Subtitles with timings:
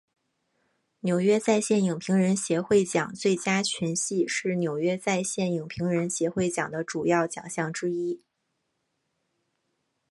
[1.01, 8.19] 纽约在线影评人协会奖最佳群戏是纽约在线影评人协会奖的主要奖项之一。